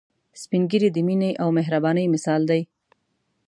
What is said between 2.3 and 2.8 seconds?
دي